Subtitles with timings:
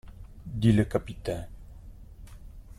[0.47, 1.47] Dit le capitaine.